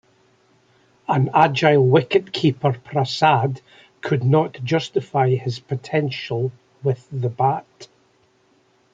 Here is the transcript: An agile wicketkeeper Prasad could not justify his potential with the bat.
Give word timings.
An 1.07 1.29
agile 1.31 1.85
wicketkeeper 1.85 2.83
Prasad 2.83 3.61
could 4.01 4.23
not 4.23 4.53
justify 4.63 5.35
his 5.35 5.59
potential 5.59 6.51
with 6.81 7.05
the 7.11 7.29
bat. 7.29 7.87